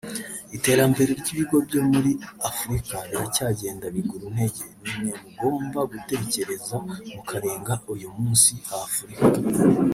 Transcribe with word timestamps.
Iterambere 0.57 1.11
ry’ibigo 1.19 1.57
byo 1.67 1.81
muri 1.91 2.11
Afurika 2.49 2.95
riracyagenda 3.09 3.85
biguru 3.95 4.25
ntege[…] 4.33 4.65
Ni 4.83 4.93
mwe 4.97 5.11
mugomba 5.25 5.79
gutekereza 5.91 6.75
mukarenga 7.13 7.73
uyu 7.93 8.07
munsi 8.15 8.51
ha 8.67 8.77
Afurika 8.89 9.23